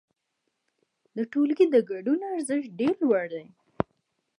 [1.15, 3.45] د ټولګي د ګډون ارزښت ډېر لوړ دی.